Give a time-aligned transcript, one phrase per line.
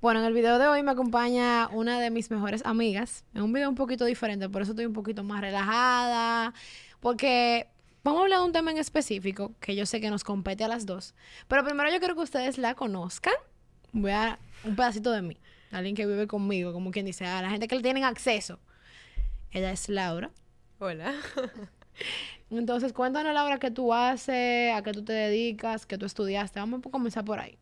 [0.00, 3.24] Bueno, en el video de hoy me acompaña una de mis mejores amigas.
[3.34, 6.54] Es un video un poquito diferente, por eso estoy un poquito más relajada.
[7.00, 7.66] Porque
[8.04, 10.68] vamos a hablar de un tema en específico que yo sé que nos compete a
[10.68, 11.16] las dos.
[11.48, 13.34] Pero primero yo quiero que ustedes la conozcan.
[13.90, 15.36] Voy a un pedacito de mí.
[15.72, 18.60] Alguien que vive conmigo, como quien dice, a la gente que le tienen acceso.
[19.50, 20.30] Ella es Laura.
[20.78, 21.12] Hola.
[22.50, 26.60] Entonces, cuéntanos, Laura, qué tú haces, a qué tú te dedicas, qué tú estudiaste.
[26.60, 27.58] Vamos a comenzar por ahí.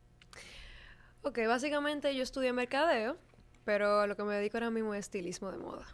[1.26, 3.16] Ok, básicamente yo estudié mercadeo,
[3.64, 5.84] pero a lo que me dedico ahora mismo es estilismo de moda.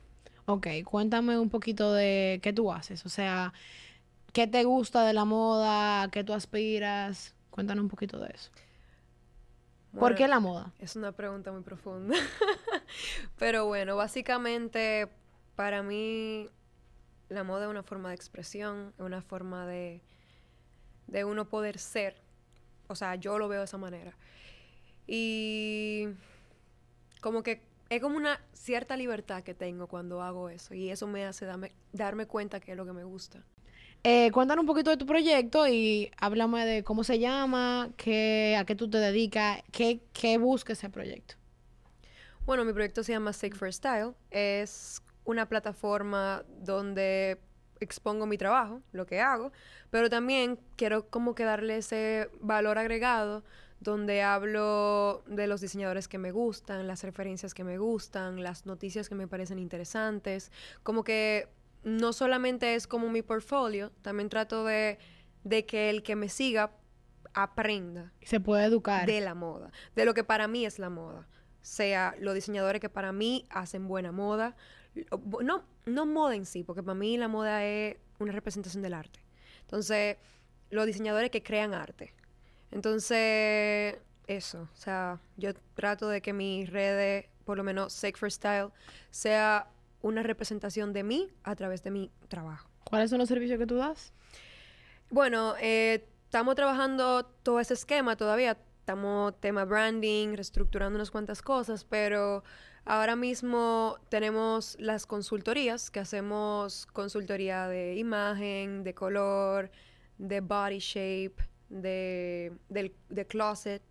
[0.44, 3.06] Ok, cuéntame un poquito de qué tú haces.
[3.06, 3.54] O sea,
[4.34, 7.34] qué te gusta de la moda, qué tú aspiras.
[7.48, 8.50] Cuéntanos un poquito de eso.
[9.98, 10.74] ¿Por qué la moda?
[10.78, 12.14] Es una pregunta muy profunda.
[13.38, 15.08] pero bueno, básicamente
[15.56, 16.50] para mí
[17.30, 20.02] la moda es una forma de expresión, es una forma de,
[21.06, 22.20] de uno poder ser.
[22.88, 24.14] O sea, yo lo veo de esa manera.
[25.14, 26.08] Y
[27.20, 30.72] como que es como una cierta libertad que tengo cuando hago eso.
[30.72, 33.44] Y eso me hace darme, darme cuenta que es lo que me gusta.
[34.04, 38.64] Eh, cuéntanos un poquito de tu proyecto y háblame de cómo se llama, qué, a
[38.64, 41.34] qué tú te dedicas, qué, qué busca ese proyecto.
[42.46, 44.14] Bueno, mi proyecto se llama Sick for Style.
[44.30, 47.38] Es una plataforma donde
[47.80, 49.52] expongo mi trabajo, lo que hago,
[49.90, 53.44] pero también quiero como que darle ese valor agregado
[53.82, 59.08] donde hablo de los diseñadores que me gustan, las referencias que me gustan, las noticias
[59.08, 60.52] que me parecen interesantes,
[60.82, 61.48] como que
[61.82, 64.98] no solamente es como mi portfolio, también trato de,
[65.44, 66.72] de que el que me siga
[67.34, 69.06] aprenda Se puede educar.
[69.06, 71.26] de la moda, de lo que para mí es la moda.
[71.62, 74.56] Sea los diseñadores que para mí hacen buena moda.
[75.42, 79.20] No, no moda en sí, porque para mí la moda es una representación del arte.
[79.62, 80.16] Entonces,
[80.70, 82.14] los diseñadores que crean arte.
[82.72, 84.68] Entonces, eso.
[84.72, 88.70] O sea, yo trato de que mis redes, por lo menos Sake for Style,
[89.10, 89.68] sea
[90.00, 92.68] una representación de mí a través de mi trabajo.
[92.84, 94.12] ¿Cuáles son los servicios que tú das?
[95.10, 98.56] Bueno, eh, estamos trabajando todo ese esquema todavía.
[98.80, 102.42] Estamos tema branding, reestructurando unas cuantas cosas, pero
[102.84, 109.70] ahora mismo tenemos las consultorías, que hacemos consultoría de imagen, de color,
[110.18, 113.82] de body shape, de, del- de closet.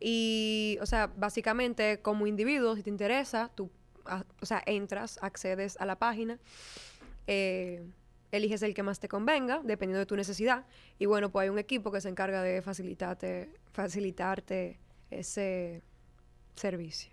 [0.00, 3.70] Y, o sea, básicamente como individuo, si te interesa, tú,
[4.40, 6.38] o sea, entras, accedes a la página,
[7.28, 7.84] eh,
[8.32, 10.66] eliges el que más te convenga, dependiendo de tu necesidad.
[10.98, 14.80] Y bueno, pues hay un equipo que se encarga de facilitarte, facilitarte
[15.10, 15.82] ese
[16.56, 17.12] servicio.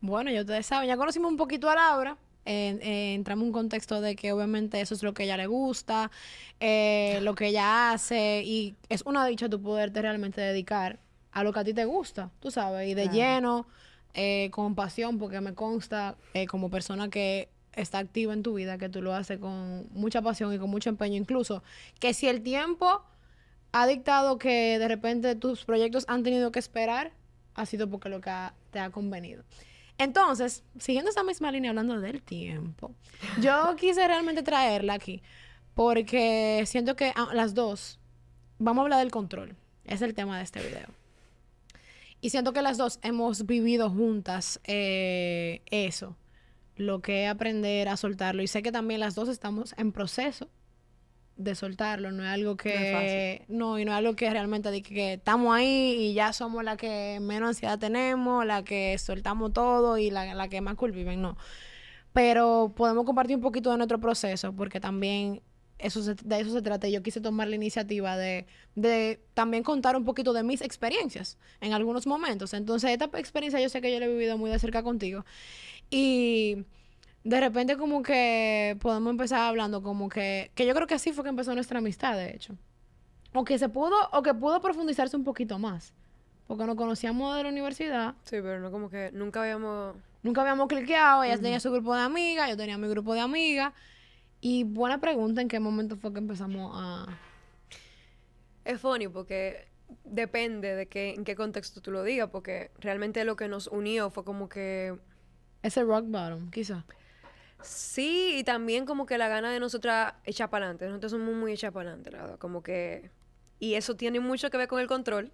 [0.00, 2.16] Bueno, ya ustedes saben, ya conocimos un poquito a Laura.
[2.46, 5.36] Eh, eh, entramos en un contexto de que obviamente eso es lo que a ella
[5.36, 6.10] le gusta,
[6.60, 10.98] eh, lo que ella hace, y es una dicha tu poderte realmente dedicar
[11.32, 13.16] a lo que a ti te gusta, tú sabes, y de Claro.
[13.18, 13.66] lleno,
[14.14, 18.78] eh, con pasión, porque me consta eh, como persona que está activa en tu vida,
[18.78, 21.64] que tú lo haces con mucha pasión y con mucho empeño, incluso
[21.98, 23.02] que si el tiempo
[23.72, 27.10] ha dictado que de repente tus proyectos han tenido que esperar,
[27.56, 29.42] ha sido porque lo que ha- te ha convenido.
[29.98, 32.94] Entonces, siguiendo esa misma línea hablando del tiempo,
[33.40, 35.22] yo quise realmente traerla aquí
[35.74, 37.98] porque siento que ah, las dos,
[38.58, 40.88] vamos a hablar del control, es el tema de este video.
[42.20, 46.16] Y siento que las dos hemos vivido juntas eh, eso,
[46.76, 48.42] lo que aprender a soltarlo.
[48.42, 50.48] Y sé que también las dos estamos en proceso
[51.36, 54.94] de soltarlo, no es algo que no, y no es algo que realmente de que,
[54.94, 59.98] que estamos ahí y ya somos la que menos ansiedad tenemos, la que soltamos todo
[59.98, 61.36] y la, la que más cool viven, no.
[62.12, 65.42] Pero podemos compartir un poquito de nuestro proceso porque también
[65.78, 66.88] eso se- de eso se trata.
[66.88, 68.46] Yo quise tomar la iniciativa de,
[68.76, 72.54] de también contar un poquito de mis experiencias en algunos momentos.
[72.54, 75.24] Entonces, esta experiencia yo sé que yo la he vivido muy de cerca contigo.
[75.90, 76.64] Y
[77.24, 81.24] de repente como que podemos empezar hablando como que, que yo creo que así fue
[81.24, 82.54] que empezó nuestra amistad, de hecho.
[83.32, 85.94] O que se pudo, o que pudo profundizarse un poquito más.
[86.46, 89.96] Porque nos conocíamos de la universidad, Sí, pero no como que nunca habíamos...
[90.22, 93.72] nunca habíamos cliqueado, ella tenía su grupo de amigas, yo tenía mi grupo de amigas.
[94.42, 97.06] Y buena pregunta, ¿en qué momento fue que empezamos a...
[98.66, 99.66] Es funny porque
[100.04, 104.10] depende de qué, en qué contexto tú lo digas, porque realmente lo que nos unió
[104.10, 104.98] fue como que...
[105.62, 106.84] Ese rock bottom, quizá.
[107.64, 110.86] Sí, y también como que la gana de nosotras echar para adelante.
[110.86, 112.38] Nosotros somos muy echar para adelante, la verdad.
[112.38, 113.10] Como que...
[113.58, 115.32] Y eso tiene mucho que ver con el control.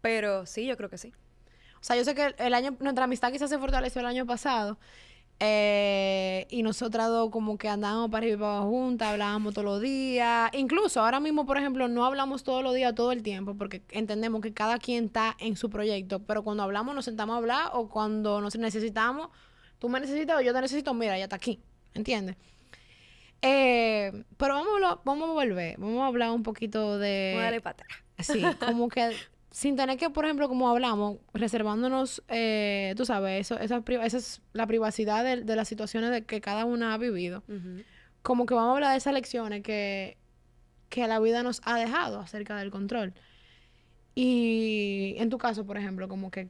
[0.00, 1.12] Pero sí, yo creo que sí.
[1.80, 4.78] O sea, yo sé que el año, nuestra amistad quizás se fortaleció el año pasado.
[5.40, 9.64] Eh, y nosotras dos como que andábamos para arriba y para abajo juntas, hablábamos todos
[9.64, 10.50] los días.
[10.54, 14.40] Incluso ahora mismo, por ejemplo, no hablamos todos los días, todo el tiempo, porque entendemos
[14.40, 16.20] que cada quien está en su proyecto.
[16.20, 19.28] Pero cuando hablamos, nos sentamos a hablar o cuando nos necesitamos,
[19.78, 21.60] tú me necesitas o yo te necesito, mira, ya está aquí.
[21.94, 22.36] ¿Entiendes?
[23.42, 27.34] Eh, pero vamos a, vamos a volver, vamos a hablar un poquito de...
[27.36, 27.88] Darle para atrás.
[28.18, 29.12] Sí, como que
[29.50, 34.40] sin tener que, por ejemplo, como hablamos, reservándonos, eh, tú sabes, eso, esa, esa es
[34.52, 37.42] la privacidad de, de las situaciones de que cada una ha vivido.
[38.22, 40.16] Como que vamos a hablar de esas lecciones que,
[40.88, 43.14] que la vida nos ha dejado acerca del control.
[44.14, 46.48] Y en tu caso, por ejemplo, como que,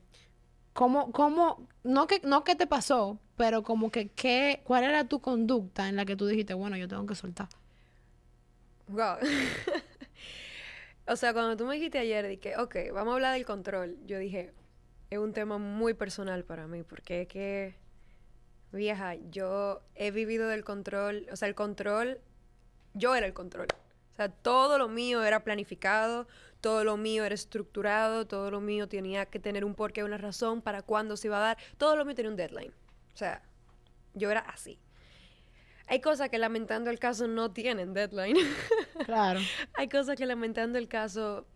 [0.78, 5.20] ¿cómo, cómo, no que, no qué te pasó, pero como que, qué, cuál era tu
[5.20, 7.48] conducta en la que tú dijiste, bueno, yo tengo que soltar?
[8.86, 9.16] Wow.
[11.08, 14.20] o sea, cuando tú me dijiste ayer, dije, ok, vamos a hablar del control, yo
[14.20, 14.52] dije,
[15.10, 17.75] es un tema muy personal para mí, porque es que,
[18.70, 22.20] vieja, yo he vivido del control, o sea, el control,
[22.94, 23.66] yo era el control.
[24.12, 26.28] O sea, todo lo mío era planificado,
[26.60, 30.62] todo lo mío era estructurado, todo lo mío tenía que tener un porqué, una razón
[30.62, 32.72] para cuándo se iba a dar, todo lo mío tenía un deadline.
[33.14, 33.43] O sea,
[34.14, 34.78] yo era así.
[35.87, 38.37] Hay cosas que lamentando el caso no tienen deadline.
[39.06, 39.40] Claro.
[39.75, 41.46] Hay cosas que lamentando el caso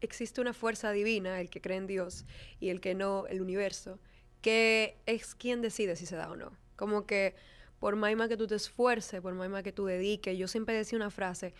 [0.00, 2.24] existe una fuerza divina, el que cree en Dios
[2.58, 4.00] y el que no, el universo,
[4.40, 6.50] que es quien decide si se da o no.
[6.76, 7.36] Como que
[7.78, 11.10] por más que tú te esfuerces, por más que tú dediques, yo siempre decía una
[11.10, 11.52] frase,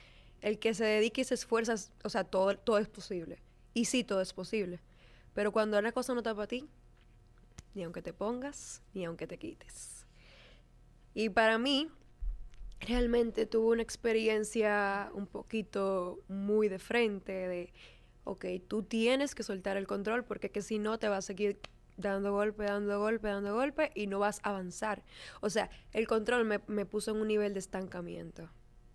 [0.42, 3.38] el que se dedique y se esfuerza, o sea, todo, todo es posible.
[3.74, 4.80] Y sí, todo es posible.
[5.32, 6.68] Pero cuando una cosa no está para ti,
[7.74, 10.04] ni aunque te pongas, ni aunque te quites.
[11.14, 11.88] Y para mí,
[12.80, 17.72] realmente tuve una experiencia un poquito muy de frente de,
[18.24, 21.60] ok, tú tienes que soltar el control porque que si no te vas a seguir
[21.96, 25.02] dando golpe, dando golpe, dando golpe y no vas a avanzar.
[25.40, 28.50] O sea, el control me, me puso en un nivel de estancamiento.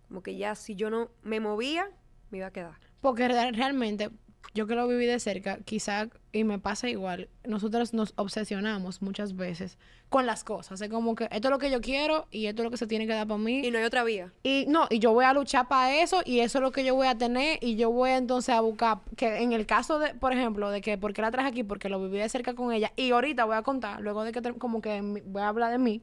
[0.07, 1.87] Como que ya si yo no me movía,
[2.31, 2.79] me iba a quedar.
[3.01, 4.09] Porque re- realmente,
[4.53, 9.35] yo que lo viví de cerca, quizá, y me pasa igual, nosotros nos obsesionamos muchas
[9.35, 9.77] veces
[10.09, 10.79] con las cosas.
[10.81, 12.87] Es como que esto es lo que yo quiero y esto es lo que se
[12.87, 13.65] tiene que dar para mí.
[13.65, 14.31] Y no hay otra vía.
[14.43, 16.95] Y no, y yo voy a luchar para eso y eso es lo que yo
[16.95, 20.31] voy a tener y yo voy entonces a buscar, que en el caso de, por
[20.31, 21.63] ejemplo, de que, ¿por qué la traje aquí?
[21.63, 24.41] Porque lo viví de cerca con ella y ahorita voy a contar, luego de que
[24.53, 26.01] como que voy a hablar de mí,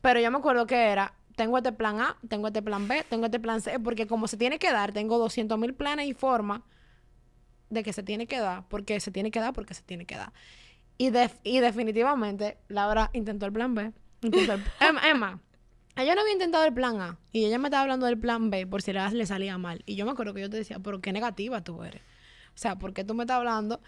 [0.00, 3.24] pero yo me acuerdo que era, tengo este plan A, tengo este plan B, tengo
[3.24, 6.60] este plan C, porque como se tiene que dar, tengo 200 mil planes y formas
[7.70, 10.16] de que se tiene que dar, porque se tiene que dar, porque se tiene que
[10.16, 10.32] dar.
[10.98, 13.90] Y, def- y definitivamente, Laura intentó el plan B.
[14.20, 15.40] Intentó el- Emma, Emma,
[15.96, 18.66] ella no había intentado el plan A y ella me estaba hablando del plan B
[18.66, 19.82] por si le, le salía mal.
[19.86, 22.02] Y yo me acuerdo que yo te decía, pero qué negativa tú eres.
[22.54, 23.80] O sea, ¿por qué tú me estás hablando?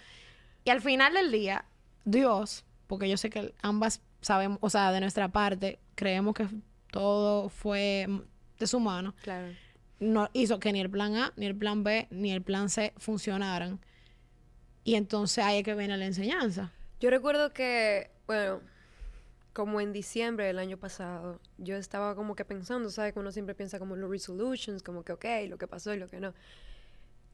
[0.65, 1.67] Y al final del día,
[2.07, 6.47] Dios, porque yo sé que ambas sabemos, o sea, de nuestra parte, creemos que
[6.93, 8.07] todo fue
[8.61, 9.49] de su mano, Claro.
[9.99, 12.93] no hizo que ni el plan A, ni el plan B, ni el plan C
[12.99, 13.81] funcionaran.
[14.85, 16.71] Y entonces ahí es que viene la enseñanza.
[17.01, 18.61] Yo recuerdo que, bueno,
[19.53, 23.13] como en diciembre del año pasado, yo estaba como que pensando, ¿sabes?
[23.15, 25.99] Que uno siempre piensa como en los resolutions, como que, ok, lo que pasó y
[25.99, 26.35] lo que no.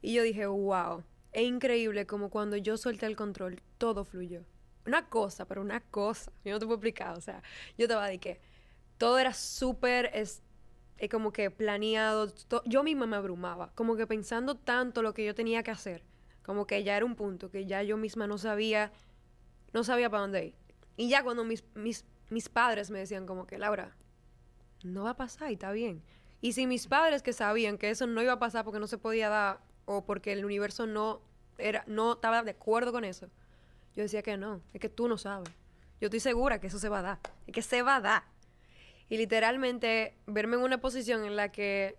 [0.01, 1.03] Y yo dije, wow,
[1.33, 4.41] es increíble como cuando yo solté el control, todo fluyó.
[4.85, 6.31] Una cosa, pero una cosa.
[6.45, 7.43] Yo no te puedo explicar, o sea,
[7.77, 8.39] yo te voy a decir que
[8.99, 12.31] todo era súper, eh, como que planeado.
[12.65, 16.03] yo misma me abrumaba, como que pensando tanto lo que yo tenía que hacer.
[16.43, 18.91] Como que ya era un punto que ya yo misma no sabía
[19.73, 20.55] no sabía para dónde ir.
[20.97, 23.95] Y ya cuando mis, mis, mis padres me decían como que, Laura,
[24.83, 26.03] no va a pasar y está bien.
[26.41, 28.97] Y si mis padres que sabían que eso no iba a pasar porque no se
[28.97, 31.21] podía dar o porque el universo no,
[31.57, 33.27] era, no estaba de acuerdo con eso,
[33.95, 35.49] yo decía que no, es que tú no sabes.
[35.99, 38.23] Yo estoy segura que eso se va a dar, es que se va a dar.
[39.09, 41.97] Y literalmente verme en una posición en la que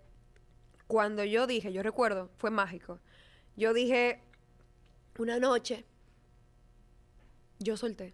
[0.87, 2.99] cuando yo dije, yo recuerdo, fue mágico.
[3.57, 4.21] Yo dije,
[5.17, 5.85] una noche,
[7.59, 8.13] yo solté.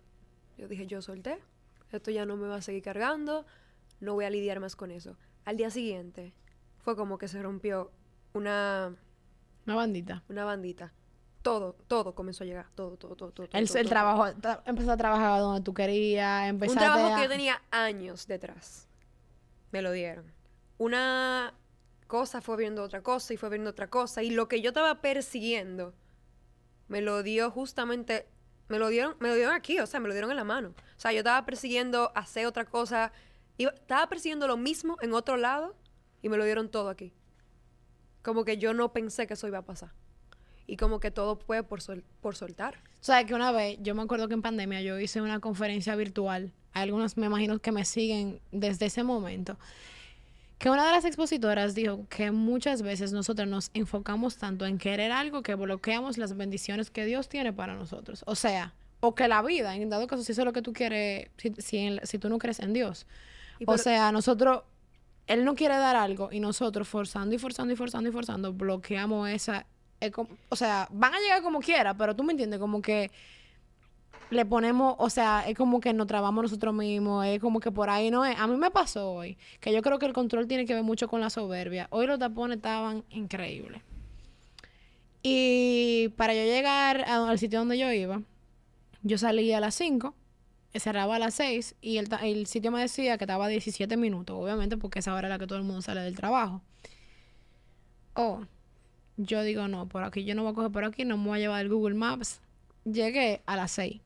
[0.58, 1.40] Yo dije, yo solté.
[1.92, 3.46] Esto ya no me va a seguir cargando.
[4.00, 5.16] No voy a lidiar más con eso.
[5.46, 6.34] Al día siguiente
[6.80, 7.92] fue como que se rompió
[8.34, 8.96] una,
[9.66, 10.24] Una bandita.
[10.30, 10.92] una bandita.
[11.42, 12.68] Todo, todo comenzó a llegar.
[12.76, 13.46] Todo, todo, todo, todo.
[13.46, 17.16] El, todo, el todo, trabajo, tra- empezaste a trabajar donde tú querías, Un trabajo a...
[17.18, 18.87] que yo tenía años detrás.
[19.72, 20.32] Me lo dieron.
[20.78, 21.54] Una
[22.08, 24.24] cosa fue viendo otra cosa y fue viendo otra cosa.
[24.24, 25.94] Y lo que yo estaba persiguiendo
[26.88, 28.28] me lo dio justamente.
[28.70, 30.70] Me lo dieron, me lo dieron aquí, o sea, me lo dieron en la mano.
[30.70, 33.12] O sea, yo estaba persiguiendo hacer otra cosa.
[33.58, 35.76] iba- estaba persiguiendo lo mismo en otro lado
[36.22, 37.14] y me lo dieron todo aquí.
[38.24, 39.92] Como que yo no pensé que eso iba a pasar.
[40.68, 42.76] Y como que todo fue por, sol- por soltar.
[43.00, 45.96] O sea, que una vez, yo me acuerdo que en pandemia yo hice una conferencia
[45.96, 49.58] virtual hay algunos me imagino que me siguen desde ese momento,
[50.60, 55.12] que una de las expositoras dijo que muchas veces nosotros nos enfocamos tanto en querer
[55.12, 58.24] algo que bloqueamos las bendiciones que Dios tiene para nosotros.
[58.28, 60.74] O sea, o que la vida, en dado caso, si eso es lo que tú
[60.74, 63.08] quieres, si, si, si tú no crees en Dios.
[63.66, 64.62] O sea, nosotros,
[65.26, 69.30] Él no quiere dar algo y nosotros forzando y forzando y forzando y forzando, bloqueamos
[69.30, 69.66] esa...
[70.50, 73.12] o sea, van a llegar como quiera, pero tú me entiendes, como que
[74.30, 77.90] le ponemos, o sea, es como que nos trabamos nosotros mismos, es como que por
[77.90, 78.38] ahí no es.
[78.38, 81.08] A mí me pasó hoy, que yo creo que el control tiene que ver mucho
[81.08, 81.88] con la soberbia.
[81.92, 83.82] Hoy los tapones estaban increíbles.
[85.24, 88.22] Y para yo llegar al sitio donde yo iba,
[89.04, 90.14] yo salí a las 5,
[90.76, 94.38] cerraba a las 6 y el, el, sitio me decía que estaba a 17 minutos,
[94.40, 96.62] obviamente porque esa hora es la que todo el mundo sale del trabajo.
[98.14, 98.42] Oh,
[99.18, 101.40] yo digo, no, por aquí yo no voy a coger por aquí, no me voy
[101.40, 102.42] a llevar el Google Maps.
[102.86, 104.02] Llegué a las 6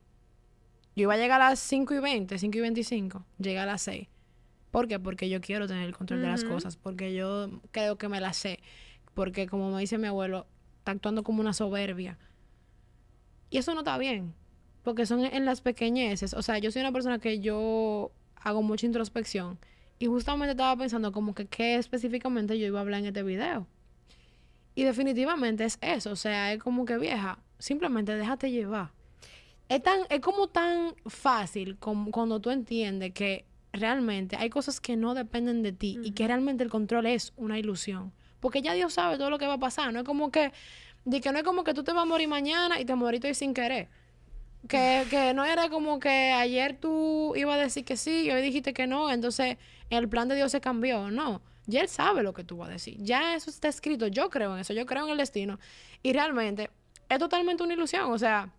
[0.95, 3.25] yo iba a llegar a las 5 y 20, 5 y 25.
[3.39, 4.07] Llegué a las 6.
[4.71, 4.99] ¿Por qué?
[4.99, 6.75] Porque yo quiero tener el control de las cosas.
[6.75, 8.59] Porque yo creo que me las sé.
[9.13, 10.47] Porque como me dice mi abuelo,
[10.79, 12.17] está actuando como una soberbia.
[13.49, 14.33] Y eso no está bien.
[14.83, 16.33] Porque son en las pequeñeces.
[16.33, 19.59] O sea, yo soy una persona que yo hago mucha introspección.
[19.97, 23.67] Y justamente estaba pensando como que qué específicamente yo iba a hablar en este video.
[24.75, 26.11] Y definitivamente es eso.
[26.11, 28.91] O sea, es como que vieja, simplemente déjate llevar
[29.71, 34.97] es, tan, es como tan fácil como cuando tú entiendes que realmente hay cosas que
[34.97, 38.11] no dependen de ti y que realmente el control es una ilusión.
[38.41, 39.93] Porque ya Dios sabe todo lo que va a pasar.
[39.93, 40.51] No es como que,
[41.05, 43.29] de que no es como que tú te vas a morir mañana y te moriste
[43.29, 43.87] hoy sin querer.
[44.67, 48.41] Que, que no era como que ayer tú ibas a decir que sí y hoy
[48.41, 49.57] dijiste que no, entonces
[49.89, 51.09] el plan de Dios se cambió.
[51.11, 52.97] No, ya Él sabe lo que tú vas a decir.
[52.99, 54.07] Ya eso está escrito.
[54.07, 55.59] Yo creo en eso, yo creo en el destino.
[56.03, 56.69] Y realmente
[57.09, 58.11] es totalmente una ilusión.
[58.11, 58.51] O sea,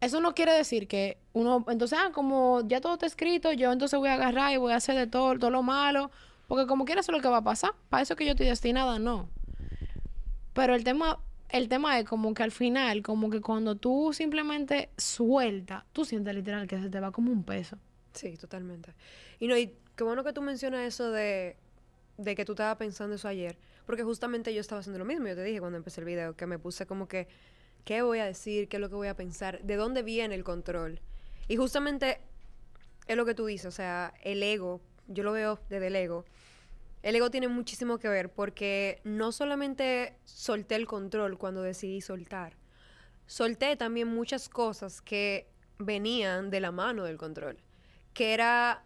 [0.00, 3.98] eso no quiere decir que uno, entonces, ah, como ya todo está escrito, yo entonces
[3.98, 6.10] voy a agarrar y voy a hacer de todo, todo lo malo,
[6.46, 7.72] porque como quiera eso es lo que va a pasar.
[7.88, 9.28] Para eso que yo estoy destinada, no.
[10.54, 11.18] Pero el tema,
[11.48, 16.34] el tema es como que al final, como que cuando tú simplemente sueltas, tú sientes
[16.34, 17.76] literal que se te va como un peso.
[18.12, 18.94] Sí, totalmente.
[19.38, 21.56] Y no, y qué bueno que tú mencionas eso de,
[22.18, 23.56] de que tú estabas pensando eso ayer,
[23.86, 26.46] porque justamente yo estaba haciendo lo mismo, yo te dije cuando empecé el video, que
[26.46, 27.28] me puse como que
[27.88, 28.68] ¿Qué voy a decir?
[28.68, 29.62] ¿Qué es lo que voy a pensar?
[29.62, 31.00] ¿De dónde viene el control?
[31.48, 32.20] Y justamente
[33.06, 36.26] es lo que tú dices, o sea, el ego, yo lo veo desde el ego.
[37.02, 42.58] El ego tiene muchísimo que ver porque no solamente solté el control cuando decidí soltar,
[43.26, 45.48] solté también muchas cosas que
[45.78, 47.56] venían de la mano del control,
[48.12, 48.84] que era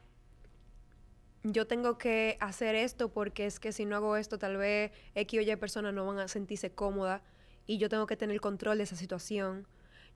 [1.45, 5.41] yo tengo que hacer esto porque es que si no hago esto tal vez X
[5.41, 7.23] o Y personas no van a sentirse cómodas
[7.67, 9.67] y yo tengo que tener control de esa situación.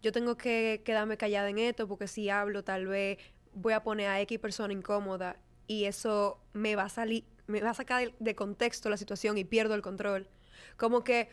[0.03, 3.19] Yo tengo que quedarme callada en esto porque si hablo tal vez
[3.55, 7.71] voy a poner a X persona incómoda y eso me va a salir, me va
[7.71, 10.29] a sacar de, contexto la situación y pierdo el control.
[10.77, 11.29] Como que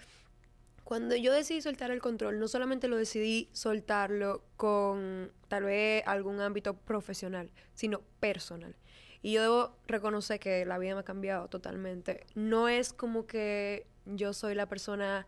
[0.83, 6.41] cuando yo decidí soltar el control, no solamente lo decidí soltarlo con tal vez algún
[6.41, 8.75] ámbito profesional, sino personal.
[9.23, 12.25] Y yo debo reconocer que la vida me ha cambiado totalmente.
[12.35, 15.25] No es como que yo soy la persona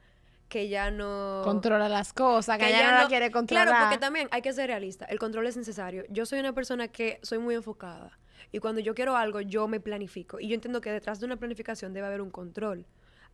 [0.50, 1.42] que ya no...
[1.46, 3.68] Controla las cosas, que, ya, no, la quiere controlar.
[3.68, 5.06] Claro, porque también hay que ser realista.
[5.06, 6.04] El control es necesario.
[6.10, 8.20] Yo soy una persona que soy muy enfocada.
[8.52, 10.42] Y cuando yo quiero algo, yo me planifico.
[10.42, 12.86] Y yo entiendo que detrás de una planificación debe haber un control.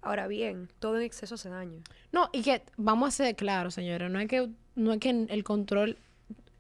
[0.02, 1.82] Ahora bien, todo en exceso hace daño.
[2.12, 4.12] No, y que vamos a ser claros, señores.
[4.12, 5.98] No es que, no es que el control...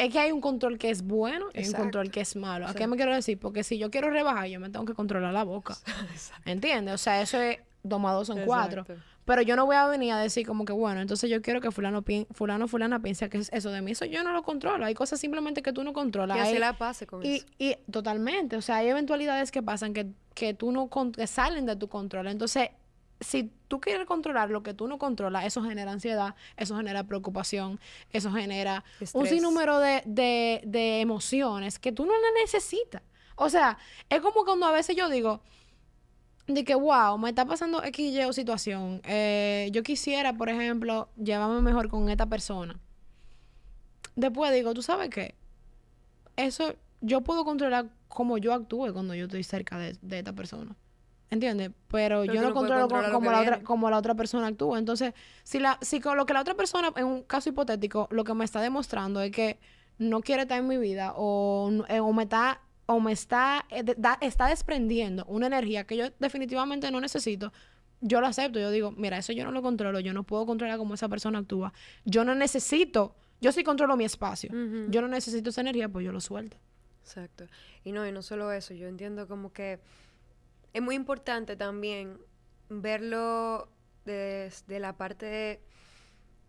[0.02, 2.66] Es que hay un control que es bueno y un control que es malo.
[2.66, 3.38] ¿A qué me quiero decir?
[3.38, 5.78] Porque si yo quiero rebajar, yo me tengo que controlar la boca.
[6.46, 6.96] ¿Entiendes?
[6.96, 8.84] O sea, eso es dos más dos son cuatro.
[9.26, 11.70] Pero yo no voy a venir a decir como que, bueno, entonces yo quiero que
[11.70, 13.92] fulano, fulano, fulana piense que es eso de mí.
[13.92, 14.84] Eso yo no lo controlo.
[14.84, 16.36] Hay cosas simplemente que tú no controlas.
[16.36, 17.46] Que así la pase con y, eso.
[17.60, 18.56] Y totalmente.
[18.56, 20.90] O sea, hay eventualidades que pasan que, que tú no...
[20.90, 22.26] que salen de tu control.
[22.28, 22.70] Entonces,
[23.22, 27.80] si tú quieres controlar lo que tú no controlas, eso genera ansiedad, eso genera preocupación,
[28.12, 33.02] eso genera un sinnúmero de, de, de emociones que tú no necesitas.
[33.36, 33.78] O sea,
[34.10, 35.42] es como cuando a veces yo digo
[36.48, 39.02] de que, wow, me está pasando X o situación.
[39.06, 42.80] Eh, yo quisiera, por ejemplo, llevarme mejor con esta persona.
[44.16, 45.36] Después digo, ¿tú sabes qué?
[46.36, 50.76] Eso yo puedo controlar cómo yo actúe cuando yo estoy cerca de, esta persona.
[51.32, 51.72] ¿Entiendes?
[51.88, 54.78] Pero, yo no, controlo como, la otra, como la otra persona actúa.
[54.78, 58.26] Entonces, si, la, si con lo que la otra persona, en un caso hipotético, lo
[58.26, 59.58] que me está demostrando es que
[59.98, 63.96] no quiere estar en mi vida o, eh, o me está o me está, eh,
[64.20, 67.54] está desprendiendo una energía que yo definitivamente no necesito,
[68.02, 68.60] yo lo acepto.
[68.60, 71.40] Yo digo, mira, eso yo no lo controlo, yo no puedo controlar cómo esa persona
[71.40, 71.72] actúa.
[72.04, 74.52] Yo no necesito, yo sí controlo mi espacio.
[74.90, 76.58] Yo no necesito esa energía, pues yo lo suelto.
[77.04, 77.46] Exacto.
[77.84, 79.80] Y no, y no solo eso, yo entiendo como que
[80.74, 82.18] es muy importante también
[82.70, 83.70] verlo
[84.06, 85.62] desde la parte de,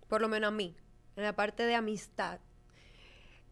[0.09, 0.75] por lo menos a mí,
[1.17, 2.41] en la parte de amistad.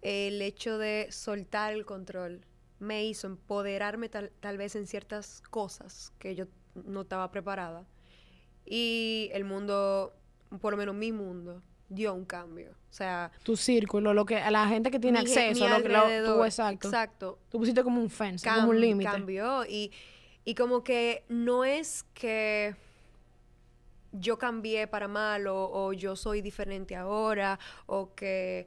[0.02, 2.46] El hecho de soltar el control
[2.78, 7.84] me hizo empoderarme tal, tal vez en ciertas cosas que yo no estaba preparada.
[8.64, 10.14] Y el mundo,
[10.60, 12.70] por lo menos mi mundo, dio un cambio.
[12.70, 15.88] O sea, Tu círculo, lo que, la gente que tiene mi acceso, mi lo que
[15.90, 16.88] lo- tú, exacto.
[16.88, 17.38] Exacto.
[17.50, 19.10] Tú pusiste como un fence, Cam- como un límite.
[19.10, 19.66] Cambió.
[19.66, 19.92] Y,
[20.44, 22.74] y como que no es que
[24.12, 28.66] yo cambié para mal o, yo soy diferente ahora o que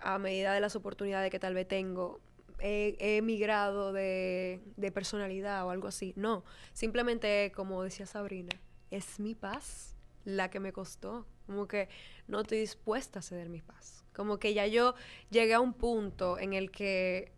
[0.00, 2.20] a medida de las oportunidades que tal vez tengo
[2.58, 6.12] he, he emigrado de, de personalidad o algo así.
[6.16, 8.60] No, simplemente como decía Sabrina,
[8.90, 11.26] es mi paz la que me costó.
[11.46, 11.88] Como que
[12.28, 14.04] no estoy dispuesta a ceder mi paz.
[14.14, 14.94] Como que ya yo
[15.30, 17.32] llegué a un punto en el que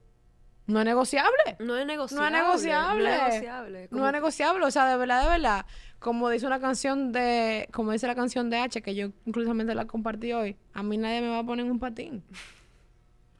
[0.66, 1.56] No es negociable.
[1.58, 2.38] no es negociable.
[2.38, 3.04] negociable.
[3.04, 3.88] No es negociable.
[3.90, 5.66] No es negociable, o sea, de verdad, de verdad.
[5.98, 9.86] Como dice una canción de, como dice la canción de H, que yo inclusivamente la
[9.86, 12.24] compartí hoy, a mí nadie me va a poner en un patín.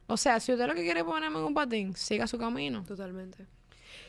[0.07, 2.83] O sea, si usted lo que quiere es ponerme en un patín, siga su camino.
[2.83, 3.47] Totalmente.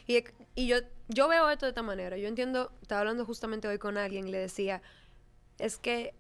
[0.06, 0.23] Y,
[0.54, 0.78] y yo,
[1.09, 2.16] yo veo esto de esta manera.
[2.16, 4.83] Yo entiendo, estaba hablando justamente hoy con alguien y le decía,
[5.59, 6.14] es que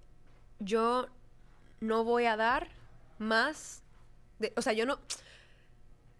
[0.58, 1.08] yo
[1.80, 2.68] no voy a dar
[3.18, 3.82] más,
[4.38, 4.98] de, o sea, yo no,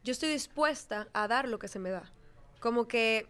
[0.05, 2.13] yo estoy dispuesta a dar lo que se me da.
[2.61, 3.27] Como que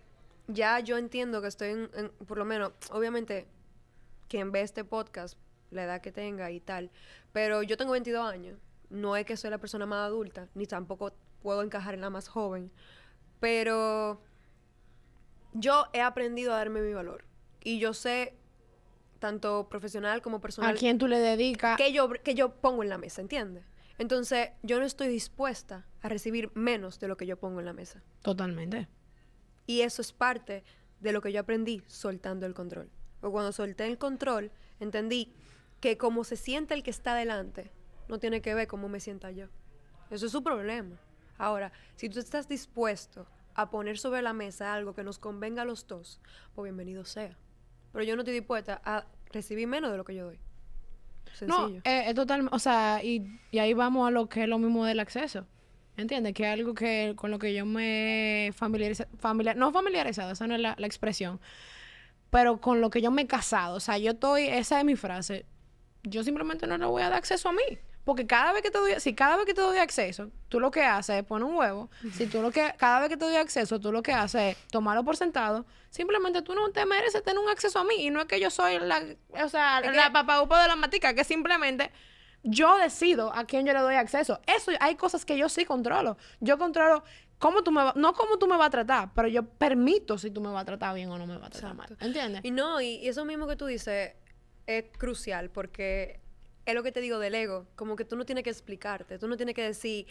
[0.49, 3.47] ya yo entiendo que estoy en, en- por lo menos, obviamente,
[4.29, 5.39] quien ve este podcast,
[5.71, 6.91] la edad que tenga y tal,
[7.33, 8.59] pero yo tengo 22 años.
[8.91, 11.13] No es que soy la persona más adulta, ni tampoco
[11.43, 12.71] puedo encajar en la más joven,
[13.41, 14.21] pero
[15.53, 17.25] yo he aprendido a darme mi valor.
[17.63, 18.35] Y yo sé,
[19.19, 21.77] tanto profesional como personal, ¿A quién tú le dedicas?
[21.77, 23.65] que yo, que yo pongo en la mesa, ¿entiendes?
[23.99, 27.73] Entonces, yo no estoy dispuesta a recibir menos de lo que yo pongo en la
[27.73, 28.03] mesa.
[28.23, 28.89] Totalmente.
[29.67, 30.65] Y eso es parte
[31.01, 32.91] de lo que yo aprendí soltando el control.
[33.21, 35.33] Porque cuando solté el control, entendí
[35.81, 37.71] que como se siente el que está delante,
[38.09, 39.47] no tiene que ver cómo me sienta yo.
[40.11, 40.99] Eso es su problema.
[41.39, 45.65] Ahora, si tú estás dispuesto a poner sobre la mesa algo que nos convenga a
[45.65, 46.21] los dos,
[46.55, 47.37] pues bienvenido sea.
[47.93, 50.41] Pero yo no estoy dispuesta a recibir menos de lo que yo doy.
[51.47, 51.81] No, Sencillo.
[51.85, 54.85] eh, es total, o sea, y, y ahí vamos a lo que es lo mismo
[54.85, 55.47] del acceso.
[55.97, 56.35] ¿Entiendes?
[56.35, 60.55] Que es algo que con lo que yo me familiarizado, familiar, no familiarizado, esa no
[60.57, 61.41] es la, la expresión,
[62.31, 63.77] pero con lo que yo me he casado.
[63.77, 65.47] O sea, yo estoy, esa es mi frase,
[66.03, 67.63] yo simplemente no le voy a dar acceso a mí.
[68.05, 70.71] Porque cada vez que te doy, si cada vez que te doy acceso, tú lo
[70.71, 71.91] que haces es poner un huevo.
[72.13, 74.67] Si tú lo que, cada vez que te doy acceso, tú lo que haces es
[74.69, 75.65] tomarlo por sentado.
[75.89, 77.95] Simplemente tú no te mereces tener un acceso a mí.
[77.99, 79.03] Y no es que yo soy la,
[79.43, 81.91] o sea, Es que- la papaupa de la matica, que simplemente
[82.43, 84.39] yo decido a quién yo le doy acceso.
[84.47, 86.19] Eso, hay cosas que yo sí controlo.
[86.41, 87.05] Yo controlo
[87.39, 90.31] cómo tú me va- no cómo tú me vas a tratar, pero yo permito si
[90.31, 91.97] tú me vas a tratar bien o no me vas a tratar mal.
[92.01, 92.45] ¿Entiendes?
[92.45, 94.13] Y no, y, y eso mismo que tú dices
[94.67, 96.21] es crucial porque
[96.67, 97.67] es lo que te digo del ego.
[97.77, 100.07] Como que tú no tienes que explicarte, tú no tienes que decir,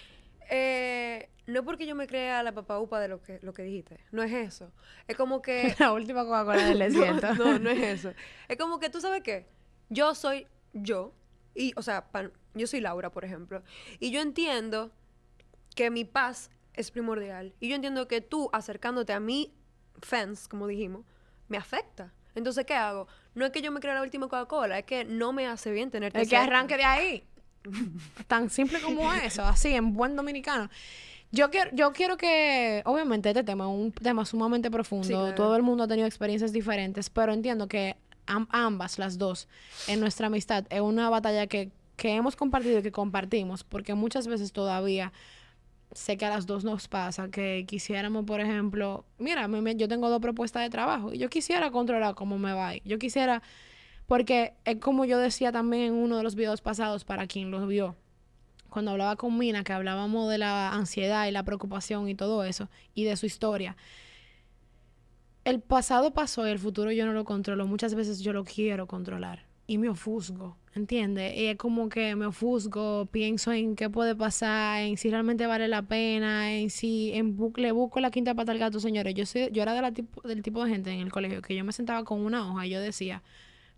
[0.49, 3.99] eh, no es porque yo me crea la papaupa de lo que, lo que dijiste,
[4.11, 4.71] no es eso.
[5.07, 5.75] Es como que...
[5.79, 7.33] la última Coca-Cola del desierto.
[7.35, 8.13] no, no, no es eso.
[8.47, 9.47] Es como que tú sabes qué,
[9.89, 11.13] yo soy yo,
[11.55, 12.09] y, o sea,
[12.55, 13.63] yo soy Laura, por ejemplo,
[13.99, 14.91] y yo entiendo
[15.75, 19.53] que mi paz es primordial, y yo entiendo que tú acercándote a mi
[20.01, 21.05] fans, como dijimos,
[21.47, 22.13] me afecta.
[22.35, 23.07] Entonces, ¿qué hago?
[23.35, 25.89] No es que yo me crea la última Coca-Cola, es que no me hace bien
[25.91, 26.43] tenerte El que cerca.
[26.43, 27.23] arranque de ahí.
[28.27, 30.69] Tan simple como eso, así, en buen dominicano.
[31.31, 35.07] Yo quiero, yo quiero que, obviamente, este tema es un tema sumamente profundo.
[35.07, 35.33] Sí, claro.
[35.35, 37.95] Todo el mundo ha tenido experiencias diferentes, pero entiendo que
[38.27, 39.47] am- ambas, las dos,
[39.87, 44.27] en nuestra amistad, es una batalla que, que hemos compartido y que compartimos, porque muchas
[44.27, 45.11] veces todavía
[45.93, 50.19] sé que a las dos nos pasa que quisiéramos, por ejemplo, mira, yo tengo dos
[50.19, 52.75] propuestas de trabajo y yo quisiera controlar cómo me va.
[52.83, 53.41] Yo quisiera,
[54.07, 57.67] porque es como yo decía también en uno de los videos pasados para quien los
[57.67, 57.95] vio,
[58.69, 62.69] cuando hablaba con Mina, que hablábamos de la ansiedad y la preocupación y todo eso,
[62.93, 63.77] y de su historia.
[65.45, 67.67] El pasado pasó y el futuro yo no lo controlo.
[67.67, 71.35] Muchas veces yo lo quiero controlar y me ofusgo, ¿entiendes?
[71.37, 75.67] Y es como que me ofusgo, pienso en qué puede pasar, en si realmente vale
[75.67, 79.13] la pena, en si en bu- le busco la quinta pata al gato, señores.
[79.15, 81.73] Yo soy, yo era tipo, del tipo de gente en el colegio que yo me
[81.73, 83.23] sentaba con una hoja y yo decía,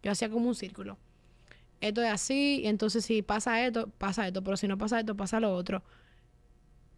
[0.03, 0.97] yo hacía como un círculo.
[1.81, 5.15] Esto es así, y entonces si pasa esto, pasa esto, pero si no pasa esto,
[5.17, 5.83] pasa lo otro.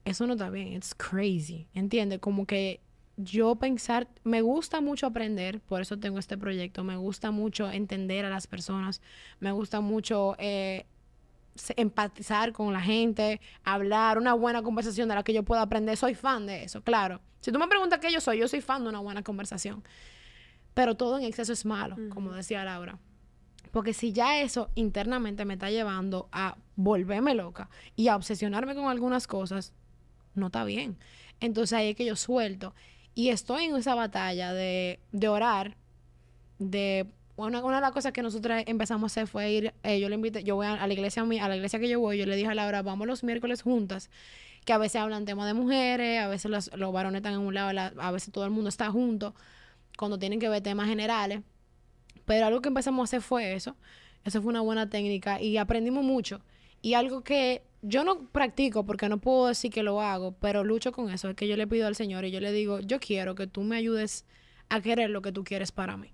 [0.05, 2.19] Eso no está bien, it's crazy, ¿entiendes?
[2.19, 2.79] Como que
[3.17, 8.25] yo pensar, me gusta mucho aprender, por eso tengo este proyecto, me gusta mucho entender
[8.25, 9.01] a las personas,
[9.39, 10.85] me gusta mucho eh,
[11.75, 15.97] empatizar con la gente, hablar, una buena conversación de la que yo pueda aprender.
[15.97, 17.19] Soy fan de eso, claro.
[17.41, 19.83] Si tú me preguntas qué yo soy, yo soy fan de una buena conversación.
[20.75, 22.99] Pero todo en exceso es malo, como decía Laura.
[23.71, 28.85] Porque si ya eso internamente me está llevando a volverme loca y a obsesionarme con
[28.85, 29.73] algunas cosas,
[30.35, 30.97] no está bien.
[31.39, 32.73] Entonces ahí es que yo suelto.
[33.17, 35.75] Y estoy en esa batalla de, de orar,
[36.59, 40.07] de una, una, de las cosas que nosotros empezamos a hacer fue ir, eh, yo
[40.07, 42.35] le invité, yo voy a, la iglesia a la iglesia que yo voy, yo le
[42.35, 44.11] dije a Laura, vamos los miércoles juntas,
[44.65, 47.55] que a veces hablan temas de mujeres, a veces los, los varones están en un
[47.55, 49.33] lado, a veces todo el mundo está junto,
[49.97, 51.41] cuando tienen que ver temas generales.
[52.25, 53.75] Pero algo que empezamos a hacer fue eso.
[54.25, 56.39] Eso fue una buena técnica y aprendimos mucho.
[56.81, 60.91] Y algo que yo no practico porque no puedo decir que lo hago, pero lucho
[60.91, 63.35] con eso, es que yo le pido al Señor y yo le digo, yo quiero
[63.35, 64.25] que tú me ayudes
[64.69, 66.11] a querer lo que tú quieres para mí.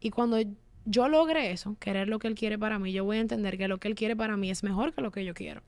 [0.00, 0.38] Y cuando
[0.84, 3.68] yo logre eso, querer lo que Él quiere para mí, yo voy a entender que
[3.68, 5.62] lo que Él quiere para mí es mejor que lo que yo quiero.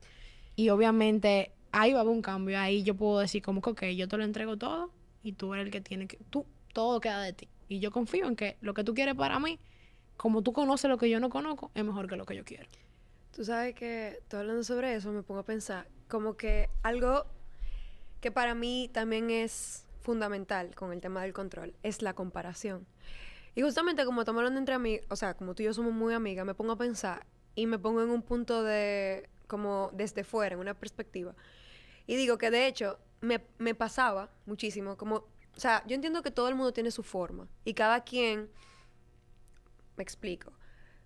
[0.57, 3.83] Y obviamente ahí va a haber un cambio, ahí yo puedo decir como que, ok,
[3.97, 4.91] yo te lo entrego todo
[5.23, 7.49] y tú eres el que tiene que, tú, todo queda de ti.
[7.69, 9.59] Y yo confío en que lo que tú quieres para mí,
[10.17, 12.69] como tú conoces lo que yo no conozco, es mejor que lo que yo quiero.
[13.35, 17.25] Tú sabes que, tú hablando sobre eso, me pongo a pensar como que algo
[18.21, 22.87] que para mí también es fundamental con el tema del control es la comparación.
[23.55, 26.13] Y justamente como estamos hablando entre amigos, o sea, como tú y yo somos muy
[26.13, 30.55] amigas, me pongo a pensar y me pongo en un punto de, como desde fuera,
[30.55, 31.35] en una perspectiva.
[32.07, 36.31] Y digo que de hecho me, me pasaba muchísimo, como, o sea, yo entiendo que
[36.31, 38.51] todo el mundo tiene su forma y cada quien,
[39.97, 40.53] me explico.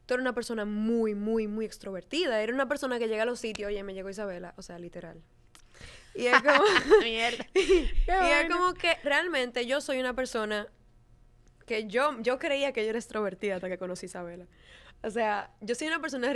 [0.06, 2.40] Tú eres una persona muy, muy, muy extrovertida.
[2.40, 5.20] Eres una persona que llega a los sitios, oye, me llegó Isabela, o sea, literal.
[6.14, 6.62] Y es como.
[7.02, 7.46] Mierda.
[7.54, 10.68] y es como que realmente yo soy una persona
[11.66, 14.46] que yo, yo creía que yo era extrovertida hasta que conocí a Isabela.
[15.02, 16.32] O sea, yo soy una persona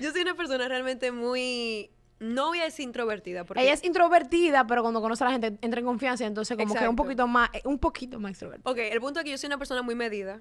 [0.00, 4.66] yo soy una persona realmente muy no voy a decir introvertida porque ella es introvertida
[4.66, 7.50] pero cuando conoce a la gente entra en confianza entonces como que un poquito más
[7.64, 10.40] un poquito más extrovertida Ok, el punto es que yo soy una persona muy medida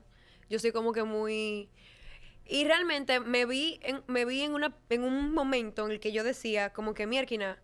[0.52, 1.70] yo soy como que muy
[2.46, 6.12] y realmente me vi en, me vi en una en un momento en el que
[6.12, 7.60] yo decía como que mierquina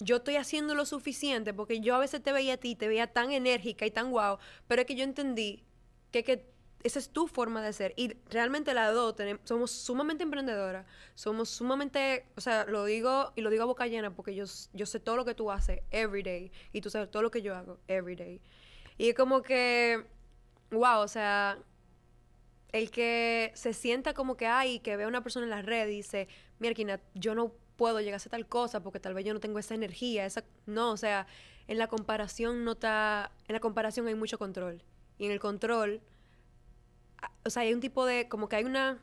[0.00, 3.08] yo estoy haciendo lo suficiente porque yo a veces te veía a ti, te veía
[3.08, 5.64] tan enérgica y tan guau, pero es que yo entendí
[6.12, 6.46] que, que
[6.84, 7.94] esa es tu forma de ser.
[7.96, 13.50] Y realmente las dos somos sumamente emprendedoras, somos sumamente, o sea, lo digo y lo
[13.50, 16.52] digo a boca llena porque yo, yo sé todo lo que tú haces every day
[16.72, 18.40] y tú sabes todo lo que yo hago every day.
[18.96, 20.06] Y es como que,
[20.70, 21.58] wow, o sea,
[22.72, 25.88] el que se sienta como que hay, que ve a una persona en la red
[25.88, 26.28] y dice,
[26.58, 29.58] mira, yo no puedo llegar a hacer tal cosa porque tal vez yo no tengo
[29.58, 31.26] esa energía, esa no, o sea,
[31.68, 34.82] en la comparación no está en la comparación hay mucho control.
[35.18, 36.00] Y en el control
[37.44, 38.98] o sea, hay un tipo de como que hay una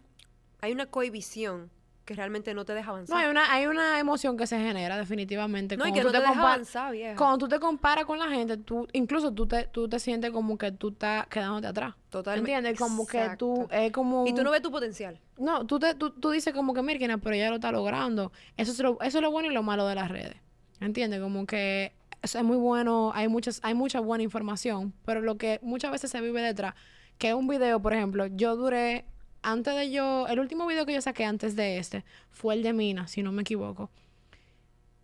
[0.62, 1.72] hay una cohibición
[2.06, 3.16] que realmente no te deja avanzar.
[3.16, 5.76] No, hay una, hay una emoción que se genera definitivamente.
[5.76, 7.16] No, y que no te, deja avanzar, vieja.
[7.16, 10.58] Cuando tú te comparas con la gente, tú, incluso tú te, tú te sientes como
[10.58, 11.96] que tú estás quedándote atrás.
[12.10, 12.52] Totalmente.
[12.52, 12.80] ¿Entiendes?
[12.80, 14.28] Como que tú, es como...
[14.28, 15.20] Y tú no ves tu potencial.
[15.38, 18.32] No, tú, te, tú, tú dices como que, mira, pero ya lo está logrando.
[18.56, 20.38] Eso es, lo, eso es lo bueno y lo malo de las redes.
[20.80, 21.20] ¿Entiendes?
[21.20, 25.60] Como que eso es muy bueno, hay, muchas, hay mucha buena información, pero lo que
[25.64, 26.76] muchas veces se vive detrás,
[27.18, 29.06] que un video, por ejemplo, yo duré
[29.46, 32.74] antes de yo, el último video que yo saqué antes de este fue el de
[32.74, 33.92] Mina, si no me equivoco.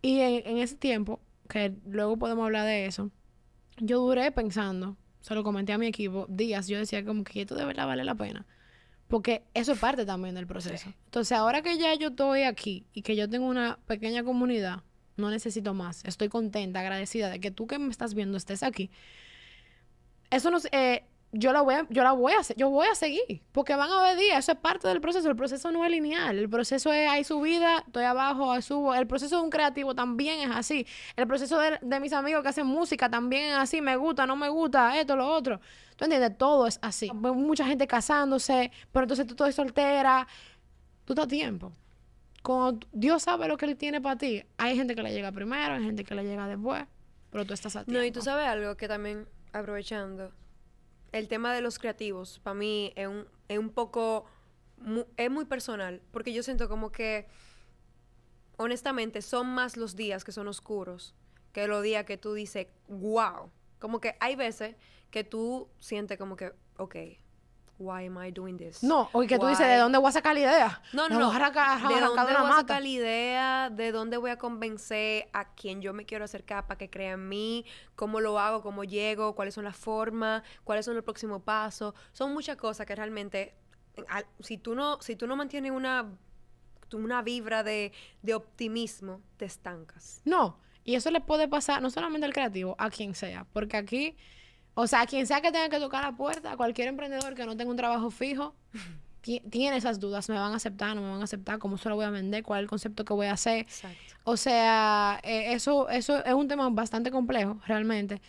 [0.02, 3.12] Y en, ese tiempo, que luego podemos hablar de eso,
[3.78, 7.54] yo duré pensando, se lo comenté a mi equipo, días, yo decía como que esto
[7.54, 8.46] de verdad vale la pena.
[9.08, 10.92] Porque eso es parte también del proceso.
[11.06, 14.84] Entonces, ahora que ya yo estoy aquí y que yo tengo una pequeña comunidad,
[15.18, 16.04] no necesito más.
[16.06, 18.90] Estoy contenta, agradecida de que tú que me estás viendo estés aquí.
[20.32, 22.96] Eso nos, eh, yo la voy a, yo la voy a hacer, yo voy a
[22.96, 25.92] seguir, porque van a haber días, eso es parte del proceso, el proceso no es
[25.92, 29.96] lineal, el proceso es, hay subida, estoy abajo, hay subo, el proceso de un creativo
[29.96, 33.96] también es así, el proceso de, mis amigos que hacen música también es así, me
[33.96, 35.62] gusta, no me gusta, esto, lo otro,
[35.96, 40.28] tú entiendes, todo es así, mucha gente casándose, pero entonces tú estás soltera,
[41.06, 41.72] tú estás a tiempo,
[42.44, 45.76] cuando Dios sabe lo que Él tiene para ti, hay gente que le llega primero,
[45.76, 46.84] hay gente que le llega después,
[47.30, 48.00] pero tú estás a tiempo.
[48.00, 50.34] No, y tú sabes algo que también, aprovechando,
[51.12, 54.26] el tema de los creativos, para mí, es un, es un poco,
[55.18, 57.28] es muy personal, porque yo siento como que,
[58.58, 61.16] honestamente, son más los días que son oscuros
[61.52, 63.52] que los días que tú dices, wow.
[63.80, 64.76] Como que hay veces
[65.10, 66.96] que tú sientes como que, ok,
[67.82, 68.84] why am I doing this?
[68.84, 70.82] No, o que tú dices, ¿de dónde voy a sacar la idea?
[70.94, 71.32] No, no, no.
[71.90, 73.70] ¿De dónde voy a sacar la idea?
[73.72, 77.28] ¿De dónde voy a convencer a quien yo me quiero acercar para que crea en
[77.28, 77.66] mí?
[77.96, 78.62] ¿Cómo lo hago?
[78.62, 79.36] ¿Cómo llego?
[79.36, 80.44] ¿Cuáles son las formas?
[80.64, 81.94] ¿Cuáles son los próximos pasos?
[82.14, 83.56] Son muchas cosas que realmente
[84.08, 86.06] al- si tú no, si tú no mantienes una,
[86.94, 87.92] una vibra de,
[88.22, 90.22] de optimismo, te estancas.
[90.26, 94.18] No, y eso le puede pasar no solamente al creativo, a quien sea, porque aquí,
[94.82, 97.70] o sea, quien sea que tenga que tocar la puerta, cualquier emprendedor que no tenga
[97.72, 98.54] un trabajo fijo,
[99.22, 101.88] ti- tiene esas dudas, me van a aceptar, no me van a aceptar, cómo se
[101.90, 103.60] lo voy a vender, cuál es el concepto que voy a hacer.
[103.60, 103.98] Exacto.
[104.24, 108.22] O sea, eh, eso, eso es un tema bastante complejo, realmente.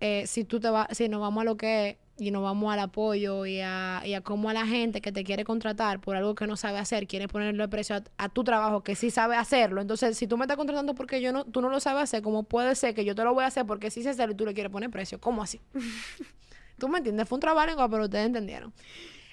[0.00, 2.72] Eh, si tú te vas, si nos vamos a lo que es y nos vamos
[2.72, 6.16] al apoyo y a, y a cómo a la gente que te quiere contratar por
[6.16, 9.36] algo que no sabe hacer, quiere ponerle precio a, a tu trabajo que sí sabe
[9.36, 9.80] hacerlo.
[9.80, 12.42] Entonces, si tú me estás contratando porque yo no, tú no lo sabes hacer, ¿cómo
[12.42, 14.44] puede ser que yo te lo voy a hacer porque sí sé hacerlo y tú
[14.44, 15.20] le quieres poner precio?
[15.20, 15.60] ¿Cómo así?
[16.78, 17.28] ¿Tú me entiendes?
[17.28, 18.72] Fue un trabajo, pero ustedes entendieron.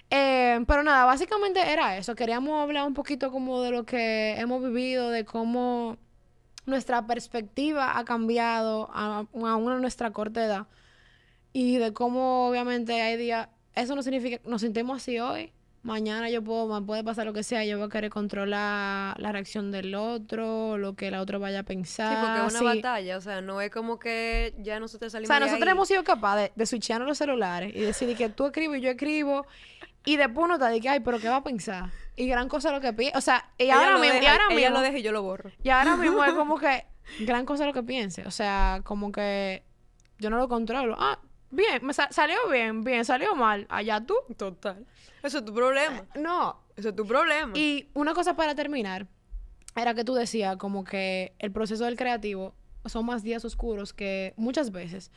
[0.10, 2.16] Eh, pero nada, básicamente era eso.
[2.16, 5.98] Queríamos hablar un poquito como de lo que hemos vivido, de cómo
[6.66, 10.68] nuestra perspectiva ha cambiado a- aún en nuestra corta edad.
[11.54, 15.52] Y de cómo obviamente hay días, eso no significa, nos sentimos así hoy.
[15.84, 19.32] Mañana yo puedo, me puede pasar lo que sea, yo voy a querer controlar la
[19.32, 22.20] reacción del otro, lo que el otro vaya a Sí, pensar.
[22.20, 22.78] porque es una sí.
[22.82, 25.72] batalla, o sea, no es como que ya nosotros O salimos sea, de nosotros ahí.
[25.72, 29.46] hemos sido capaces de, de los celulares y decir que tú escribes y yo escribo.
[30.04, 31.90] Y después uno te dice, ay, pero ¿qué va a pensar?
[32.18, 33.18] Y gran cosa lo que piensa.
[33.18, 35.22] O sea, y Ella ahora mismo, y ahora ella mismo, lo deja y yo lo
[35.22, 35.52] borro.
[35.64, 36.86] y ahora mismo es como que
[37.22, 38.24] gran cosa lo que piense.
[38.26, 39.64] O sea, como que
[40.20, 40.96] yo no lo controlo.
[41.00, 41.20] Ah,
[41.52, 43.66] bien, me sa- salió bien, bien, salió mal.
[43.70, 44.16] Allá tú.
[44.38, 44.86] Total.
[45.24, 46.04] Eso es tu problema.
[46.16, 46.60] No.
[46.76, 47.52] Eso es tu problema.
[47.58, 49.08] Y una cosa para terminar,
[49.76, 52.54] era que tú decías como que el proceso del creativo
[52.86, 55.12] son más días oscuros que muchas veces,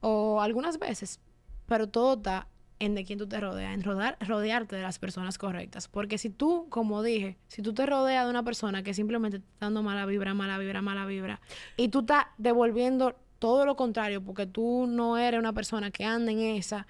[0.00, 1.20] o algunas veces,
[1.66, 2.48] pero todo está
[2.80, 5.88] en de quién tú te rodeas, en rodar, rodearte de las personas correctas.
[5.88, 9.44] Porque si tú, como dije, si tú te rodeas de una persona que simplemente te
[9.46, 11.40] está dando mala vibra, mala vibra, mala vibra,
[11.76, 16.32] y tú estás devolviendo todo lo contrario, porque tú no eres una persona que anda
[16.32, 16.86] en esa,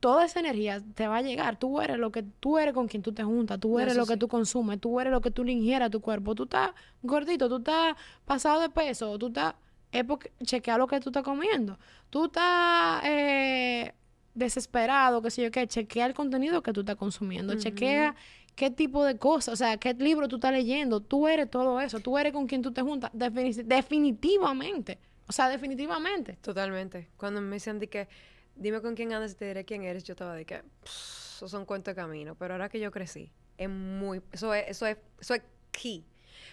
[0.00, 1.58] toda esa energía te va a llegar.
[1.58, 4.06] Tú eres lo que tú eres con quien tú te juntas, tú eres Eso lo
[4.06, 4.18] que sí.
[4.18, 6.34] tú consumes, tú eres lo que tú le ingieras a tu cuerpo.
[6.34, 9.54] Tú estás gordito, tú estás pasado de peso, tú estás.
[9.92, 11.78] Es porque chequea lo que tú estás comiendo.
[12.10, 13.94] Tú estás eh,
[14.34, 15.66] desesperado, qué sé yo qué.
[15.66, 17.54] Chequea el contenido que tú estás consumiendo.
[17.54, 18.14] Chequea
[18.56, 21.00] qué tipo de cosas, o sea, qué libro tú estás leyendo.
[21.00, 22.00] Tú eres todo eso.
[22.00, 23.10] Tú eres con quien tú te juntas.
[23.14, 24.98] Defini- definitivamente.
[25.26, 26.34] O sea, definitivamente.
[26.40, 27.08] Totalmente.
[27.16, 28.08] Cuando me decían de que,
[28.56, 31.48] dime con quién andas y te diré quién eres, yo estaba de que, "Pff, eso
[31.48, 32.34] son cuentos de camino.
[32.36, 36.04] Pero ahora que yo crecí, es muy, eso es, eso es, eso es key.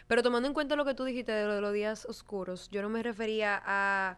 [0.07, 2.81] Pero tomando en cuenta lo que tú dijiste de lo de los días oscuros, yo
[2.81, 4.17] no me refería a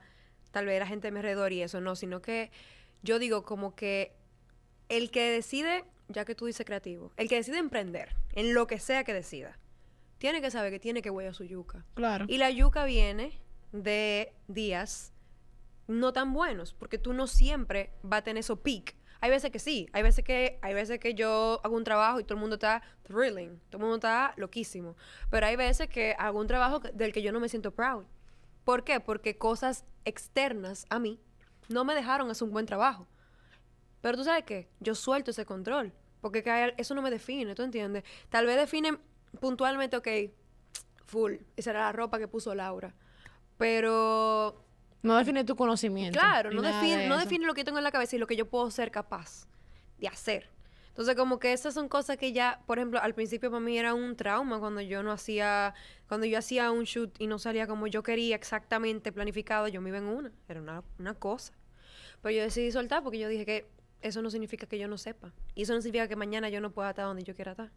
[0.51, 2.51] tal vez la gente de mi alrededor y eso, no, sino que
[3.01, 4.15] yo digo como que
[4.89, 8.79] el que decide, ya que tú dices creativo, el que decide emprender, en lo que
[8.79, 9.57] sea que decida,
[10.19, 11.85] tiene que saber que tiene que huella su yuca.
[11.95, 12.25] Claro.
[12.27, 13.39] Y la yuca viene
[13.73, 15.12] de días
[15.88, 18.95] no tan buenos, porque tú no siempre vas a tener esos peak.
[19.19, 22.23] Hay veces que sí, hay veces que, hay veces que yo hago un trabajo y
[22.23, 24.95] todo el mundo está thrilling, todo el mundo está loquísimo.
[25.29, 28.05] Pero hay veces que hago un trabajo del que yo no me siento proud.
[28.63, 28.99] ¿Por qué?
[28.99, 31.19] Porque cosas externas a mí
[31.69, 33.07] no me dejaron hacer un buen trabajo.
[34.01, 36.43] Pero tú sabes qué, yo suelto ese control, porque
[36.77, 38.03] eso no me define, ¿tú entiendes?
[38.29, 38.97] Tal vez define
[39.39, 40.07] puntualmente, ok,
[41.05, 42.93] full, esa era la ropa que puso Laura.
[43.57, 44.63] Pero
[45.01, 46.17] No define tu conocimiento.
[46.19, 48.35] Claro, no define, de no define lo que tengo en la cabeza y lo que
[48.35, 49.47] yo puedo ser capaz
[49.99, 50.49] de hacer.
[50.89, 53.95] Entonces, como que esas son cosas que ya, por ejemplo, al principio para mí era
[53.95, 55.73] un trauma cuando yo no hacía,
[56.07, 59.89] cuando yo hacía un shoot y no salía como yo quería exactamente planificado, yo me
[59.89, 61.53] iba en una, era una, una cosa.
[62.21, 63.65] Pero yo decidí soltar porque yo dije que
[64.01, 65.33] eso no significa que yo no sepa.
[65.55, 67.71] Y eso no significa que mañana yo no pueda estar donde yo quiera estar.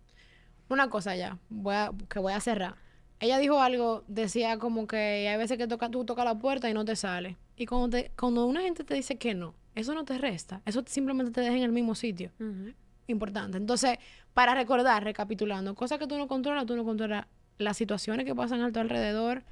[0.68, 2.74] Una cosa ya, voy a- que voy a cerrar.
[3.20, 6.74] Ella dijo algo, decía como que hay veces que toca, tú tocas la puerta y
[6.74, 7.37] no te sale.
[7.57, 10.83] Y cuando, te, cuando una gente te dice que no, eso no te resta, eso
[10.87, 12.31] simplemente te deja en el mismo sitio.
[13.09, 13.57] Importante.
[13.57, 13.98] Entonces,
[14.35, 17.26] para recordar, recapitulando, cosas que tú no controlas, tú no controlas
[17.59, 19.44] las situaciones que pasan a tu alrededor,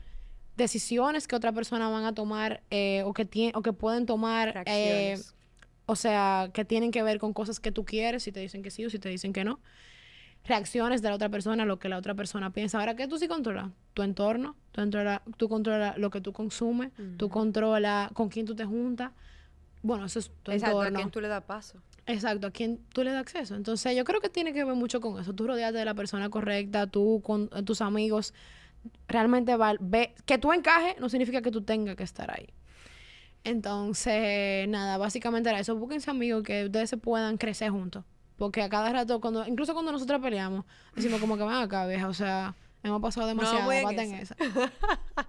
[0.57, 4.63] decisiones que otra persona van a tomar eh, o, que tie- o que pueden tomar,
[4.67, 5.15] eh,
[5.87, 8.71] o sea, que tienen que ver con cosas que tú quieres, si te dicen que
[8.71, 9.61] sí o si te dicen que no.
[10.47, 12.79] Reacciones de la otra persona, lo que la otra persona piensa.
[12.79, 13.71] Ahora, ¿qué tú sí controlas?
[13.95, 18.55] Tu entorno, tú, controlas, tú controlas lo que tú consumes, tú controlas con quién tú
[18.55, 19.13] te juntas.
[19.83, 21.79] Bueno, eso es tu Exacto, a quién tú le das paso.
[22.07, 23.55] Exacto, a quién tú le das acceso.
[23.55, 25.33] Entonces, yo creo que tiene que ver mucho con eso.
[25.33, 28.35] Tú rodearte de la persona correcta, tú con eh, tus amigos.
[29.09, 32.49] Realmente val- ve, que tú encajes no significa que tú tengas que estar ahí.
[33.45, 35.77] Entonces, nada, básicamente era eso.
[35.77, 38.05] Búsquense amigos que ustedes se puedan crecer juntos.
[38.37, 42.09] Porque a cada rato, cuando, incluso cuando nosotros peleamos, decimos como que van acá, vieja.
[42.09, 44.35] O sea, hemos pasado demasiado, en basta en esa".
[44.39, 44.73] esa.